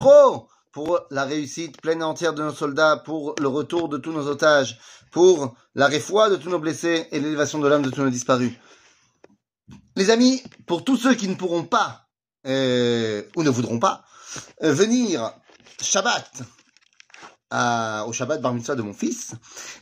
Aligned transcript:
Pour 0.00 1.00
la 1.10 1.24
réussite 1.24 1.80
pleine 1.80 2.00
et 2.00 2.04
entière 2.04 2.32
de 2.32 2.42
nos 2.42 2.52
soldats, 2.52 3.02
pour 3.04 3.34
le 3.40 3.48
retour 3.48 3.88
de 3.88 3.98
tous 3.98 4.12
nos 4.12 4.28
otages, 4.28 4.78
pour 5.10 5.56
la 5.74 5.88
réfoie 5.88 6.30
de 6.30 6.36
tous 6.36 6.50
nos 6.50 6.60
blessés 6.60 7.08
et 7.10 7.18
l'élévation 7.18 7.58
de 7.58 7.66
l'âme 7.66 7.82
de 7.82 7.90
tous 7.90 8.02
nos 8.02 8.10
disparus. 8.10 8.52
Les 9.96 10.10
amis, 10.10 10.42
pour 10.66 10.84
tous 10.84 10.96
ceux 10.96 11.14
qui 11.14 11.26
ne 11.26 11.34
pourront 11.34 11.64
pas 11.64 12.06
euh, 12.46 13.22
ou 13.34 13.42
ne 13.42 13.50
voudront 13.50 13.80
pas 13.80 14.04
euh, 14.62 14.72
venir 14.72 15.32
Shabbat 15.82 16.42
au 18.06 18.12
Shabbat 18.12 18.40
Bar 18.40 18.54
Mitzvah 18.54 18.76
de 18.76 18.82
mon 18.82 18.92
fils, 18.92 19.32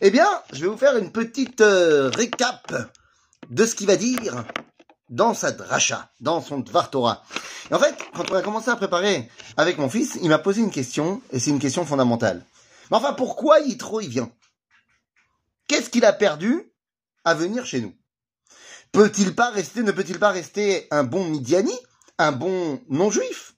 eh 0.01 0.11
bien, 0.11 0.29
je 0.53 0.62
vais 0.62 0.69
vous 0.69 0.79
faire 0.79 0.96
une 0.96 1.12
petite 1.12 1.61
euh, 1.61 2.09
récap 2.09 2.75
de 3.51 3.67
ce 3.67 3.75
qu'il 3.75 3.87
va 3.87 3.96
dire 3.96 4.45
dans 5.09 5.34
sa 5.34 5.52
dracha, 5.52 6.11
dans 6.20 6.41
son 6.41 6.59
Dvar 6.59 6.91
Torah. 6.91 7.23
En 7.70 7.79
fait, 7.79 7.96
quand 8.14 8.30
on 8.30 8.34
a 8.34 8.43
commencé 8.43 8.70
à 8.70 8.77
préparer 8.77 9.30
avec 9.56 9.79
mon 9.79 9.88
fils, 9.88 10.18
il 10.23 10.29
m'a 10.29 10.38
posé 10.38 10.61
une 10.61 10.70
question, 10.70 11.23
et 11.32 11.38
c'est 11.38 11.50
une 11.50 11.59
question 11.59 11.84
fondamentale. 11.84 12.45
Mais 12.91 12.97
enfin, 12.97 13.12
pourquoi 13.12 13.61
Yitro 13.61 14.00
il 14.00 14.09
vient? 14.09 14.30
Qu'est-ce 15.69 15.91
qu'il 15.91 16.05
a 16.05 16.12
perdu 16.12 16.73
à 17.24 17.34
venir 17.34 17.66
chez 17.66 17.80
nous? 17.80 17.95
Peut-il 18.92 19.34
pas 19.34 19.50
rester, 19.50 19.83
ne 19.83 19.92
peut-il 19.92 20.19
pas 20.19 20.30
rester 20.30 20.87
un 20.91 21.05
bon 21.05 21.25
Midiani, 21.25 21.77
un 22.19 22.33
bon 22.33 22.80
non-juif, 22.88 23.55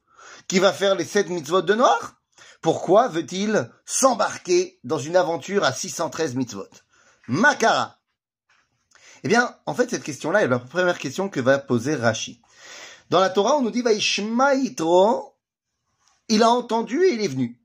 qui 0.48 0.59
va 0.59 0.73
faire 0.73 0.95
les 0.95 1.05
sept 1.05 1.28
mitzvot 1.28 1.62
de 1.62 1.75
noir? 1.75 2.15
Pourquoi 2.61 3.09
veut-il 3.09 3.70
s'embarquer 3.84 4.80
dans 4.84 4.98
une 4.98 5.17
aventure 5.17 5.65
à 5.65 5.73
613 5.73 6.34
mitzvot? 6.34 6.69
Makara 7.28 7.98
eh 9.25 9.29
bien, 9.29 9.55
en 9.67 9.75
fait, 9.75 9.91
cette 9.91 10.03
question-là 10.03 10.43
est 10.43 10.49
la 10.49 10.59
première 10.59 10.99
question 10.99 11.29
que 11.29 11.41
va 11.41 11.59
poser 11.59 11.95
Rashi. 11.95 12.41
Dans 13.11 13.21
la 13.21 13.31
Torah, 13.31 13.57
on 13.57 13.63
nous 13.63 13.71
dit 13.71 13.83
Vaishma 13.83 14.55
Yitro, 14.55 15.35
il 16.29 16.43
a 16.43 16.51
entendu 16.51 17.03
et 17.05 17.15
il 17.15 17.23
est 17.23 17.29
venu. 17.29 17.59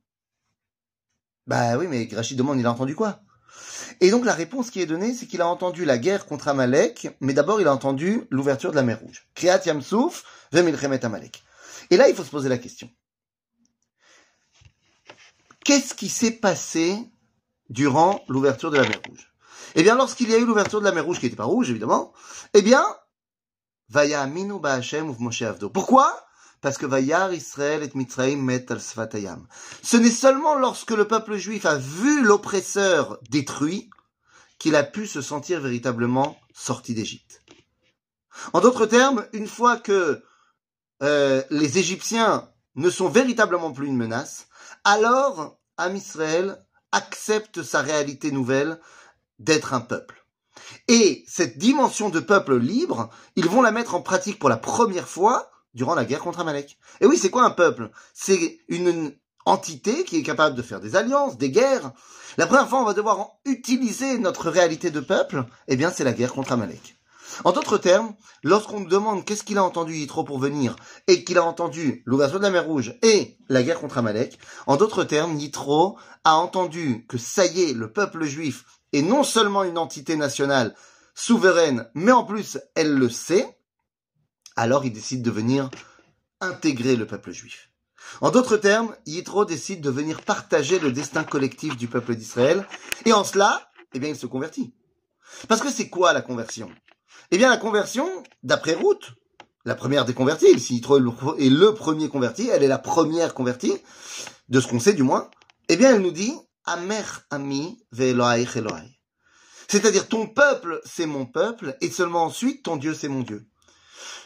Bah 1.48 1.78
oui, 1.78 1.88
mais 1.88 2.08
Rashi 2.14 2.36
demande, 2.36 2.60
il 2.60 2.66
a 2.66 2.72
entendu 2.72 2.96
quoi? 2.96 3.20
Et 4.00 4.10
donc 4.10 4.26
la 4.26 4.34
réponse 4.34 4.70
qui 4.70 4.82
est 4.82 4.86
donnée, 4.86 5.14
c'est 5.14 5.28
qu'il 5.28 5.42
a 5.42 5.48
entendu 5.48 5.86
la 5.86 5.98
guerre 5.98 6.26
contre 6.26 6.48
Amalek, 6.48 7.10
mais 7.20 7.34
d'abord 7.34 7.62
il 7.62 7.68
a 7.68 7.74
entendu 7.74 8.26
l'ouverture 8.30 8.72
de 8.72 8.76
la 8.76 8.84
mer 8.84 9.00
Rouge. 9.00 9.28
Kriyat 9.36 9.62
Yamsouf, 9.66 10.24
Vemilchemet 10.52 11.04
Amalek. 11.06 11.44
Et 11.90 11.98
là, 11.98 12.08
il 12.10 12.16
faut 12.16 12.24
se 12.24 12.30
poser 12.30 12.50
la 12.50 12.58
question. 12.58 12.90
Qu'est-ce 15.66 15.94
qui 15.94 16.10
s'est 16.10 16.32
passé 16.32 16.98
durant 17.70 18.24
l'ouverture 18.28 18.72
de 18.72 18.78
la 18.78 18.88
mer 18.88 19.00
Rouge? 19.08 19.33
Eh 19.76 19.84
bien, 19.84 19.96
lorsqu'il 19.96 20.30
y 20.30 20.34
a 20.34 20.38
eu 20.38 20.46
l'ouverture 20.46 20.80
de 20.80 20.86
la 20.86 20.92
mer 20.92 21.06
Rouge, 21.06 21.20
qui 21.20 21.26
n'était 21.26 21.36
pas 21.36 21.46
rouge, 21.46 21.70
évidemment, 21.70 22.14
eh 22.54 22.62
bien, 22.62 22.86
Vaya 23.90 24.22
Aminu 24.22 24.60
Ba'Hashem 24.60 25.10
Uv 25.10 25.20
Moshe 25.20 25.42
Avdo. 25.44 25.70
Pourquoi? 25.70 26.26
Parce 26.62 26.78
que 26.78 26.86
Vayar 26.86 27.34
Israël 27.34 27.84
et 27.84 27.92
Mitzrayim 27.94 28.42
met 28.42 28.72
al 28.72 28.80
Svatayam. 28.80 29.46
Ce 29.82 29.98
n'est 29.98 30.10
seulement 30.10 30.56
lorsque 30.56 30.92
le 30.92 31.08
peuple 31.08 31.36
juif 31.36 31.66
a 31.66 31.76
vu 31.76 32.24
l'oppresseur 32.24 33.20
détruit 33.30 33.90
qu'il 34.58 34.76
a 34.76 34.84
pu 34.84 35.06
se 35.08 35.22
sentir 35.22 35.60
véritablement 35.60 36.38
sorti 36.54 36.94
d'Égypte. 36.94 37.42
En 38.54 38.62
d'autres 38.62 38.86
termes, 38.86 39.26
une 39.34 39.48
fois 39.48 39.78
que 39.78 40.24
euh, 41.02 41.44
les 41.50 41.78
Égyptiens 41.78 42.50
ne 42.76 42.90
sont 42.90 43.10
véritablement 43.10 43.72
plus 43.72 43.88
une 43.88 43.98
menace, 43.98 44.48
alors 44.86 45.58
Am 45.78 45.96
Israël 45.96 46.66
accepte 46.92 47.62
sa 47.62 47.82
réalité 47.82 48.32
nouvelle 48.32 48.80
d'être 49.44 49.74
un 49.74 49.82
peuple. 49.82 50.26
Et 50.88 51.24
cette 51.28 51.58
dimension 51.58 52.10
de 52.10 52.20
peuple 52.20 52.58
libre, 52.58 53.10
ils 53.36 53.48
vont 53.48 53.62
la 53.62 53.72
mettre 53.72 53.96
en 53.96 54.02
pratique 54.02 54.40
pour 54.40 54.50
la 54.50 54.58
première 54.58 55.08
fois 55.08 55.50
durant 55.74 55.96
la 55.96 56.06
guerre 56.06 56.20
contre 56.20 56.40
Amalek. 56.40 56.78
Et 57.02 57.06
oui, 57.06 57.18
c'est 57.18 57.30
quoi 57.30 57.44
un 57.44 57.52
peuple? 57.52 57.90
C'est 58.14 58.60
une 58.68 59.16
entité 59.46 60.04
qui 60.04 60.18
est 60.18 60.24
capable 60.24 60.56
de 60.56 60.62
faire 60.62 60.80
des 60.80 60.96
alliances, 60.96 61.38
des 61.38 61.50
guerres. 61.52 61.92
La 62.38 62.48
première 62.48 62.70
fois, 62.70 62.82
on 62.82 62.86
va 62.86 62.94
devoir 62.94 63.32
utiliser 63.46 64.18
notre 64.18 64.50
réalité 64.50 64.92
de 64.92 65.00
peuple, 65.00 65.46
eh 65.68 65.76
bien, 65.76 65.92
c'est 65.92 66.04
la 66.04 66.14
guerre 66.14 66.34
contre 66.34 66.54
Amalek. 66.54 66.98
En 67.44 67.52
d'autres 67.52 67.80
termes, 67.80 68.14
lorsqu'on 68.44 68.82
demande 68.82 69.26
qu'est-ce 69.26 69.44
qu'il 69.44 69.58
a 69.58 69.64
entendu 69.64 69.96
Yitro 69.96 70.24
pour 70.24 70.38
venir, 70.38 70.76
et 71.08 71.24
qu'il 71.24 71.38
a 71.38 71.44
entendu 71.44 72.04
l'ouverture 72.06 72.40
de 72.40 72.44
la 72.44 72.52
mer 72.52 72.66
Rouge 72.66 72.94
et 73.02 73.38
la 73.50 73.64
guerre 73.64 73.80
contre 73.80 73.98
Amalek, 73.98 74.38
en 74.68 74.78
d'autres 74.78 75.04
termes, 75.04 75.38
Yitro 75.38 75.98
a 76.24 76.36
entendu 76.36 77.06
que 77.08 77.18
ça 77.18 77.46
y 77.46 77.64
est, 77.64 77.74
le 77.74 77.92
peuple 77.92 78.24
juif 78.24 78.66
est 78.94 79.02
non 79.02 79.24
seulement 79.24 79.64
une 79.64 79.78
entité 79.78 80.16
nationale 80.16 80.76
souveraine, 81.16 81.90
mais 81.94 82.12
en 82.12 82.24
plus 82.24 82.58
elle 82.76 82.94
le 82.94 83.10
sait, 83.10 83.58
alors 84.56 84.86
il 84.86 84.94
décide 84.94 85.22
de 85.22 85.32
venir 85.32 85.70
intégrer 86.40 86.96
le 86.96 87.06
peuple 87.06 87.32
juif. 87.32 87.70
En 88.22 88.32
d'autres 88.32 88.58
termes, 88.58 88.96
Yitro 89.06 89.46
décide 89.46 89.82
de 89.82 89.90
venir 89.90 90.22
partager 90.22 90.80
le 90.80 90.92
destin 90.92 91.24
collectif 91.24 91.78
du 91.78 91.88
peuple 91.88 92.16
d'Israël, 92.16 92.66
et 93.06 93.14
en 93.14 93.24
cela, 93.24 93.70
eh 93.94 94.00
bien, 94.00 94.10
il 94.10 94.16
se 94.16 94.26
convertit. 94.26 94.74
Parce 95.48 95.62
que 95.62 95.72
c'est 95.72 95.90
quoi 95.90 96.14
la 96.14 96.22
conversion? 96.22 96.70
Eh 97.32 97.38
bien, 97.38 97.50
la 97.50 97.58
conversion, 97.58 98.08
d'après 98.44 98.74
Ruth, 98.74 99.14
la 99.66 99.76
première 99.76 100.06
des 100.06 100.14
convertis, 100.14 100.60
si 100.60 100.76
Yitro 100.76 100.98
est 100.98 101.50
le 101.50 101.74
premier 101.74 102.10
converti, 102.10 102.50
elle 102.50 102.64
est 102.64 102.68
la 102.68 102.78
première 102.78 103.34
convertie, 103.34 103.78
de 104.50 104.60
ce 104.60 104.68
qu'on 104.68 104.80
sait 104.80 104.94
du 104.94 105.04
moins, 105.04 105.30
eh 105.70 105.78
bien, 105.78 105.96
elle 105.96 106.02
nous 106.02 106.12
dit 106.12 106.34
Amer 106.66 107.22
ami 107.30 107.84
ve'eloaich 107.92 108.56
Elohai. 108.56 109.00
C'est-à-dire 109.68 110.08
ton 110.08 110.28
peuple, 110.28 110.82
c'est 110.86 111.06
mon 111.06 111.26
peuple, 111.26 111.78
et 111.82 111.90
seulement 111.90 112.26
ensuite 112.26 112.64
ton 112.64 112.76
Dieu, 112.76 112.94
c'est 112.94 113.08
mon 113.08 113.22
Dieu. 113.22 113.46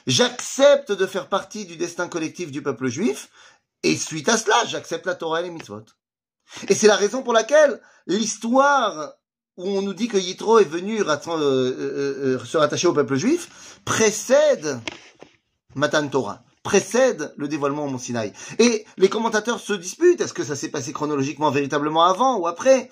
J'accepte 0.07 0.91
de 0.91 1.05
faire 1.05 1.29
partie 1.29 1.65
du 1.65 1.77
destin 1.77 2.07
collectif 2.07 2.51
du 2.51 2.61
peuple 2.61 2.87
juif, 2.87 3.29
et 3.83 3.95
suite 3.95 4.29
à 4.29 4.37
cela, 4.37 4.65
j'accepte 4.65 5.05
la 5.05 5.15
Torah 5.15 5.41
et 5.41 5.43
les 5.43 5.51
mitzvot. 5.51 5.85
Et 6.67 6.75
c'est 6.75 6.87
la 6.87 6.95
raison 6.95 7.23
pour 7.23 7.33
laquelle 7.33 7.81
l'histoire 8.07 9.13
où 9.57 9.67
on 9.67 9.81
nous 9.81 9.93
dit 9.93 10.07
que 10.07 10.17
Yitro 10.17 10.59
est 10.59 10.65
venu 10.65 11.01
euh, 11.01 11.17
euh, 11.27 12.37
euh, 12.37 12.45
se 12.45 12.57
rattacher 12.57 12.87
au 12.87 12.93
peuple 12.93 13.15
juif 13.15 13.79
précède 13.85 14.79
Matan 15.75 16.07
Torah 16.07 16.43
précède 16.67 17.33
le 17.37 17.47
dévoilement 17.47 17.85
au 17.85 17.87
Mont 17.87 17.97
Sinaï. 17.97 18.33
Et 18.59 18.83
les 18.97 19.07
commentateurs 19.07 19.61
se 19.61 19.71
disputent, 19.71 20.19
est-ce 20.19 20.33
que 20.33 20.43
ça 20.43 20.57
s'est 20.57 20.67
passé 20.67 20.91
chronologiquement 20.91 21.49
véritablement 21.49 22.03
avant 22.03 22.37
ou 22.37 22.45
après? 22.45 22.89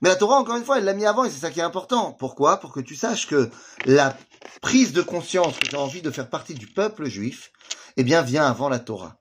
Mais 0.00 0.08
la 0.08 0.14
Torah, 0.14 0.36
encore 0.36 0.54
une 0.54 0.64
fois, 0.64 0.78
elle 0.78 0.84
l'a 0.84 0.94
mis 0.94 1.06
avant 1.06 1.24
et 1.24 1.30
c'est 1.30 1.40
ça 1.40 1.50
qui 1.50 1.58
est 1.58 1.64
important. 1.64 2.12
Pourquoi? 2.12 2.58
Pour 2.58 2.70
que 2.70 2.78
tu 2.78 2.94
saches 2.94 3.26
que 3.26 3.50
la 3.84 4.16
prise 4.62 4.92
de 4.92 5.02
conscience 5.02 5.58
que 5.58 5.66
tu 5.66 5.74
as 5.74 5.80
envie 5.80 6.02
de 6.02 6.10
faire 6.12 6.30
partie 6.30 6.54
du 6.54 6.68
peuple 6.68 7.06
juif, 7.06 7.50
eh 7.96 8.04
bien, 8.04 8.22
vient 8.22 8.46
avant 8.46 8.68
la 8.68 8.78
Torah. 8.78 9.16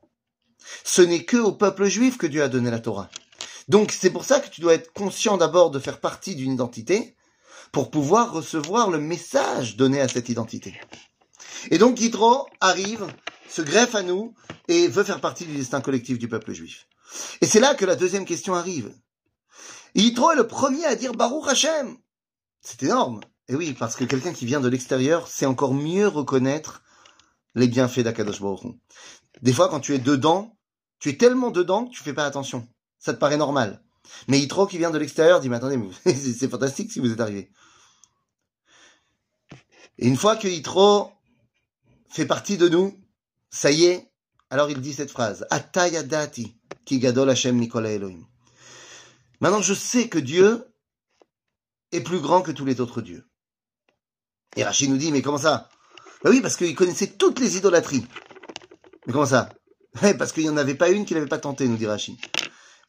Ce 0.83 1.01
n'est 1.01 1.23
que 1.23 1.37
au 1.37 1.53
peuple 1.53 1.85
juif 1.85 2.19
que 2.19 2.27
Dieu 2.27 2.43
a 2.43 2.47
donné 2.47 2.69
la 2.69 2.79
Torah. 2.79 3.09
Donc 3.69 3.91
c'est 3.91 4.11
pour 4.11 4.23
ça 4.23 4.39
que 4.39 4.51
tu 4.51 4.61
dois 4.61 4.75
être 4.75 4.93
conscient 4.93 5.37
d'abord 5.37 5.71
de 5.71 5.79
faire 5.79 5.99
partie 5.99 6.35
d'une 6.35 6.53
identité 6.53 7.15
pour 7.71 7.89
pouvoir 7.89 8.31
recevoir 8.31 8.91
le 8.91 8.99
message 8.99 9.77
donné 9.77 9.99
à 9.99 10.07
cette 10.07 10.29
identité. 10.29 10.79
Et 11.71 11.79
donc 11.79 11.99
Yitro 11.99 12.45
arrive 12.61 13.07
se 13.49 13.61
greffe 13.61 13.95
à 13.95 14.03
nous 14.03 14.33
et 14.67 14.87
veut 14.87 15.03
faire 15.03 15.21
partie 15.21 15.45
du 15.45 15.55
destin 15.55 15.81
collectif 15.81 16.19
du 16.19 16.27
peuple 16.27 16.53
juif. 16.53 16.87
Et 17.41 17.45
c'est 17.45 17.59
là 17.59 17.75
que 17.75 17.85
la 17.85 17.95
deuxième 17.95 18.25
question 18.25 18.55
arrive. 18.55 18.93
Yitro 19.93 20.31
est 20.31 20.35
le 20.35 20.47
premier 20.47 20.85
à 20.85 20.95
dire 20.95 21.13
Baruch 21.13 21.47
Hashem. 21.47 21.97
C'est 22.61 22.83
énorme. 22.83 23.21
Et 23.47 23.55
oui, 23.55 23.73
parce 23.73 23.95
que 23.95 24.03
quelqu'un 24.03 24.33
qui 24.33 24.45
vient 24.45 24.59
de 24.59 24.67
l'extérieur 24.67 25.27
sait 25.27 25.45
encore 25.45 25.73
mieux 25.73 26.07
reconnaître 26.07 26.83
les 27.53 27.67
bienfaits 27.67 27.99
d'Akadosh 27.99 28.41
Baruch. 28.41 28.75
Des 29.41 29.53
fois, 29.53 29.69
quand 29.69 29.79
tu 29.79 29.93
es 29.93 29.99
dedans, 29.99 30.57
tu 30.99 31.09
es 31.09 31.17
tellement 31.17 31.51
dedans 31.51 31.85
que 31.85 31.91
tu 31.91 32.03
fais 32.03 32.13
pas 32.13 32.25
attention. 32.25 32.67
Ça 32.99 33.13
te 33.13 33.19
paraît 33.19 33.37
normal. 33.37 33.83
Mais 34.27 34.39
Yitro 34.39 34.67
qui 34.67 34.77
vient 34.77 34.91
de 34.91 34.97
l'extérieur 34.97 35.39
dit, 35.39 35.49
mais 35.49 35.57
attendez, 35.57 35.79
c'est 36.05 36.49
fantastique 36.49 36.91
si 36.91 36.99
vous 36.99 37.11
êtes 37.11 37.21
arrivé. 37.21 37.51
Et 39.97 40.07
une 40.07 40.17
fois 40.17 40.35
que 40.35 40.47
Yitro 40.47 41.11
fait 42.09 42.25
partie 42.25 42.57
de 42.57 42.67
nous, 42.67 42.99
ça 43.55 43.71
y 43.71 43.85
est, 43.85 44.11
alors 44.49 44.69
il 44.69 44.81
dit 44.81 44.93
cette 44.93 45.11
phrase, 45.11 45.47
Atayadati, 45.49 46.57
ki 46.83 46.99
gadol 46.99 47.29
Hashem 47.29 47.57
Nikola 47.57 47.89
Elohim. 47.89 48.25
Maintenant, 49.39 49.61
je 49.61 49.73
sais 49.73 50.09
que 50.09 50.19
Dieu 50.19 50.65
est 51.93 52.01
plus 52.01 52.19
grand 52.19 52.41
que 52.41 52.51
tous 52.51 52.65
les 52.65 52.81
autres 52.81 53.01
dieux. 53.01 53.25
Et 54.57 54.63
Rachid 54.65 54.89
nous 54.89 54.97
dit, 54.97 55.11
mais 55.11 55.21
comment 55.21 55.37
ça? 55.37 55.69
Ben 56.23 56.31
oui, 56.31 56.41
parce 56.41 56.57
qu'il 56.57 56.75
connaissait 56.75 57.07
toutes 57.07 57.39
les 57.39 57.55
idolâtries. 57.55 58.05
Mais 59.07 59.13
comment 59.13 59.25
ça? 59.25 59.49
Parce 60.17 60.33
qu'il 60.33 60.43
n'y 60.43 60.49
en 60.49 60.57
avait 60.57 60.75
pas 60.75 60.89
une 60.89 61.05
qu'il 61.05 61.15
n'avait 61.15 61.29
pas 61.29 61.37
tenté, 61.37 61.69
nous 61.69 61.77
dit 61.77 61.85
Rachid. 61.85 62.17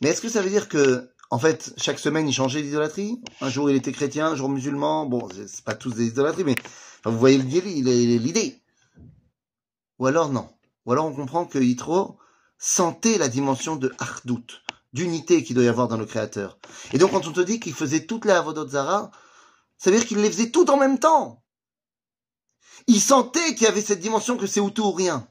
Mais 0.00 0.08
est-ce 0.08 0.20
que 0.20 0.28
ça 0.28 0.42
veut 0.42 0.50
dire 0.50 0.68
que, 0.68 1.08
en 1.30 1.38
fait, 1.38 1.72
chaque 1.76 2.00
semaine, 2.00 2.26
il 2.26 2.32
changeait 2.32 2.62
d'idolâtrie? 2.62 3.20
Un 3.40 3.48
jour, 3.48 3.70
il 3.70 3.76
était 3.76 3.92
chrétien, 3.92 4.28
un 4.28 4.34
jour 4.34 4.48
musulman. 4.48 5.06
Bon, 5.06 5.28
c'est 5.28 5.64
pas 5.64 5.76
tous 5.76 5.92
des 5.92 6.08
idolâtries, 6.08 6.42
mais 6.42 6.56
vous 7.04 7.16
voyez 7.16 7.38
l'idée. 7.38 8.60
Ou 10.00 10.06
alors 10.06 10.30
non. 10.30 10.48
Ou 10.86 10.92
alors 10.92 11.06
on 11.06 11.14
comprend 11.14 11.44
que 11.44 11.58
Yitro 11.58 12.18
sentait 12.58 13.18
la 13.18 13.28
dimension 13.28 13.76
de 13.76 13.92
Ardout, 13.98 14.46
d'unité 14.92 15.42
qu'il 15.42 15.56
doit 15.56 15.64
y 15.64 15.68
avoir 15.68 15.88
dans 15.88 15.98
le 15.98 16.06
Créateur. 16.06 16.58
Et 16.92 16.98
donc 16.98 17.10
quand 17.10 17.26
on 17.26 17.32
te 17.32 17.40
dit 17.40 17.60
qu'il 17.60 17.74
faisait 17.74 18.06
toutes 18.06 18.24
les 18.24 18.32
Avodot 18.32 18.68
Zara, 18.68 19.10
ça 19.76 19.90
veut 19.90 19.98
dire 19.98 20.06
qu'il 20.06 20.18
les 20.18 20.30
faisait 20.30 20.50
toutes 20.50 20.70
en 20.70 20.78
même 20.78 20.98
temps. 20.98 21.42
Il 22.86 23.00
sentait 23.00 23.54
qu'il 23.54 23.64
y 23.64 23.70
avait 23.70 23.82
cette 23.82 24.00
dimension 24.00 24.36
que 24.36 24.46
c'est 24.46 24.60
ou 24.60 24.70
tout 24.70 24.84
ou 24.84 24.92
rien. 24.92 25.28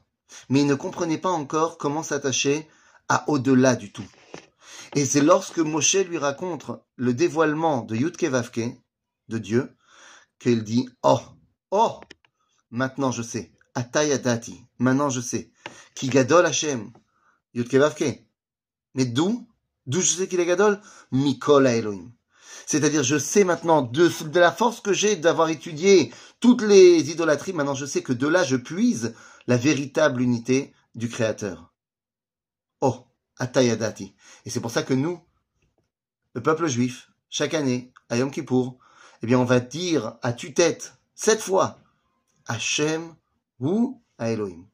Mais 0.48 0.60
il 0.60 0.66
ne 0.66 0.74
comprenait 0.74 1.18
pas 1.18 1.30
encore 1.30 1.78
comment 1.78 2.02
s'attacher 2.02 2.68
à 3.08 3.28
au-delà 3.28 3.76
du 3.76 3.92
tout. 3.92 4.06
Et 4.94 5.04
c'est 5.04 5.20
lorsque 5.20 5.58
Moshe 5.58 5.96
lui 5.96 6.18
raconte 6.18 6.66
le 6.96 7.14
dévoilement 7.14 7.82
de 7.82 7.96
Yudke 7.96 8.24
Vavke, 8.24 8.76
de 9.28 9.38
Dieu, 9.38 9.76
qu'il 10.38 10.64
dit, 10.64 10.88
oh, 11.02 11.20
oh, 11.70 12.00
maintenant 12.70 13.10
je 13.10 13.22
sais, 13.22 13.52
Atayadati, 13.76 14.64
maintenant 14.78 15.10
je 15.10 15.20
sais, 15.20 15.50
qui 15.94 16.08
gadol 16.08 16.46
Hashem, 16.46 16.90
Yudke 17.54 17.74
Vavke. 17.74 18.24
Mais 18.94 19.04
d'où? 19.04 19.46
D'où 19.86 20.00
je 20.00 20.14
sais 20.14 20.28
qu'il 20.28 20.40
est 20.40 20.46
gadol? 20.46 20.80
Mikol 21.12 21.66
Elohim. 21.66 22.10
C'est-à-dire, 22.64 23.04
je 23.04 23.18
sais 23.18 23.44
maintenant, 23.44 23.82
de, 23.82 24.08
de 24.24 24.40
la 24.40 24.50
force 24.50 24.80
que 24.80 24.94
j'ai 24.94 25.14
d'avoir 25.14 25.50
étudié 25.50 26.12
toutes 26.40 26.62
les 26.62 27.10
idolâtries, 27.10 27.52
maintenant 27.52 27.74
je 27.74 27.86
sais 27.86 28.02
que 28.02 28.14
de 28.14 28.26
là 28.26 28.44
je 28.44 28.56
puise 28.56 29.14
la 29.46 29.58
véritable 29.58 30.22
unité 30.22 30.72
du 30.94 31.10
Créateur. 31.10 31.72
Oh, 32.80 33.04
Atayadati. 33.38 34.14
Et 34.46 34.50
c'est 34.50 34.60
pour 34.60 34.70
ça 34.70 34.82
que 34.82 34.94
nous, 34.94 35.20
le 36.32 36.42
peuple 36.42 36.66
juif, 36.66 37.10
chaque 37.28 37.54
année, 37.54 37.92
à 38.08 38.16
Yom 38.16 38.30
Kippour, 38.30 38.78
eh 39.22 39.26
bien, 39.26 39.38
on 39.38 39.44
va 39.44 39.60
dire 39.60 40.16
à 40.22 40.32
tue-tête, 40.32 40.94
sept 41.14 41.42
fois, 41.42 41.78
Hachem 42.46 43.14
ou 43.60 44.02
à 44.18 44.30
Elohim. 44.30 44.64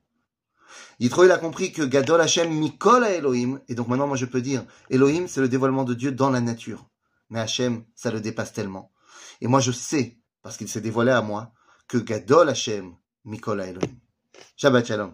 Yitro, 1.01 1.25
il 1.25 1.31
a 1.31 1.39
compris 1.39 1.73
que 1.73 1.83
Gadol 1.83 2.21
Hachem 2.21 2.51
Mikol 2.51 3.05
à 3.05 3.11
Elohim, 3.11 3.61
et 3.69 3.75
donc 3.75 3.89
maintenant, 3.89 4.07
moi, 4.07 4.17
je 4.17 4.27
peux 4.27 4.41
dire, 4.41 4.65
Elohim, 4.89 5.27
c'est 5.27 5.41
le 5.41 5.49
dévoilement 5.49 5.85
de 5.85 5.95
Dieu 5.95 6.13
dans 6.13 6.31
la 6.31 6.41
nature. 6.41 6.89
Mais 7.29 7.41
Hachem, 7.41 7.85
ça 7.95 8.11
le 8.11 8.21
dépasse 8.21 8.53
tellement. 8.53 8.93
Et 9.41 9.49
moi, 9.49 9.61
je 9.61 9.73
sais, 9.73 10.19
parce 10.43 10.57
qu'il 10.57 10.69
s'est 10.69 10.81
dévoilé 10.81 11.11
à 11.11 11.23
moi, 11.23 11.53
que 11.89 11.99
Gadol 11.99 12.49
Hachem 12.49 12.95
Mikol 13.25 13.61
à 13.61 13.67
Elohim. 13.67 13.99
Shabbat 14.57 14.87
Shalom. 14.87 15.11